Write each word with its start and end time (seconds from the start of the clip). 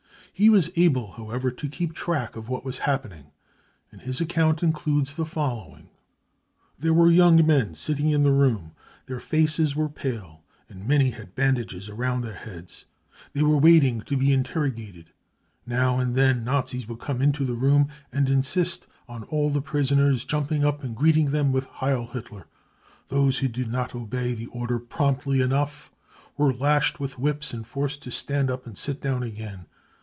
He 0.33 0.49
was 0.49 0.71
able, 0.75 1.11
however, 1.11 1.51
to 1.51 1.69
keep 1.69 1.93
track 1.93 2.35
of 2.35 2.49
what 2.49 2.65
was 2.65 2.79
happening, 2.79 3.27
and 3.91 4.01
his 4.01 4.19
account 4.19 4.63
includes 4.63 5.13
the 5.13 5.25
following: 5.25 5.83
u 5.83 5.89
There 6.79 6.93
were 6.95 7.11
young 7.11 7.45
men 7.45 7.75
sitting 7.75 8.09
in 8.09 8.23
the 8.23 8.31
room. 8.31 8.71
Their 9.05 9.19
faces 9.19 9.75
were 9.75 9.89
pale, 9.89 10.43
and 10.67 10.87
many 10.87 11.11
had 11.11 11.35
bandages 11.35 11.91
round 11.91 12.23
their 12.23 12.33
heads. 12.33 12.85
They 13.33 13.43
were 13.43 13.57
waiting 13.57 14.01
to 14.01 14.17
be 14.17 14.33
interrogated. 14.33 15.11
Now 15.67 15.99
and 15.99 16.15
then 16.15 16.43
Nazis 16.43 16.87
would 16.87 16.97
come 16.99 17.21
into 17.21 17.45
the 17.45 17.53
room 17.53 17.89
and 18.11 18.27
insist 18.27 18.87
on 19.07 19.25
all 19.25 19.51
the 19.51 19.61
prisoners 19.61 20.25
jumping 20.25 20.65
up 20.65 20.83
and 20.83 20.95
greeting 20.95 21.27
them 21.27 21.51
with 21.51 21.65
c 21.65 21.69
Heil 21.73 22.07
Hitler. 22.07 22.47
5 22.47 22.47
Those 23.09 23.37
who 23.39 23.47
did 23.47 23.71
not 23.71 23.93
obey 23.93 24.33
the 24.33 24.47
order 24.47 24.79
promptly 24.79 25.39
enough 25.39 25.91
were 26.35 26.51
lashed 26.53 26.99
with 26.99 27.19
whips 27.19 27.53
and 27.53 27.67
forced 27.67 28.01
to 28.03 28.09
stand 28.11 28.49
up 28.49 28.65
and 28.65 28.75
sit 28.75 28.99
down 29.01 29.21
again. 29.21 29.67